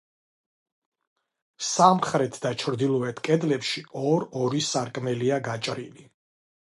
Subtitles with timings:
[1.71, 6.09] სამხრეთ და ჩრდილოეთ კედლებში ორ-ორი სარკმელია გაჭრილი.